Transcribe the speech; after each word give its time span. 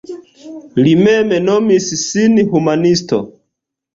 Li 0.85 0.93
mem 1.01 1.35
nomis 1.49 1.91
sin 2.03 2.41
humanisto. 2.55 3.23